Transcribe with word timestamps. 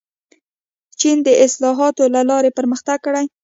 چین 0.99 1.17
د 1.27 1.29
اصلاحاتو 1.45 2.03
له 2.15 2.21
لارې 2.29 2.55
پرمختګ 2.57 2.97
کړی. 3.05 3.25